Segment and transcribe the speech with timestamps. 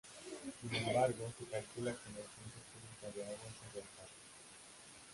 [0.61, 4.13] Sin embargo, se calcula que en ausencia absoluta de agua sería estable.